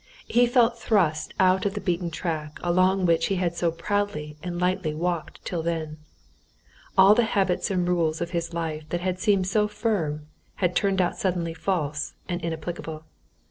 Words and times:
He 0.27 0.47
felt 0.47 0.79
thrust 0.79 1.35
out 1.39 1.63
of 1.63 1.75
the 1.75 1.79
beaten 1.79 2.09
track 2.09 2.57
along 2.63 3.05
which 3.05 3.27
he 3.27 3.35
had 3.35 3.55
so 3.55 3.71
proudly 3.71 4.35
and 4.41 4.59
lightly 4.59 4.95
walked 4.95 5.45
till 5.45 5.61
then. 5.61 5.97
All 6.97 7.13
the 7.13 7.21
habits 7.21 7.69
and 7.69 7.87
rules 7.87 8.19
of 8.19 8.31
his 8.31 8.51
life 8.51 8.89
that 8.89 9.01
had 9.01 9.19
seemed 9.19 9.45
so 9.45 9.67
firm, 9.67 10.25
had 10.55 10.75
turned 10.75 11.01
out 11.03 11.17
suddenly 11.17 11.53
false 11.53 12.15
and 12.27 12.41
inapplicable. 12.41 13.03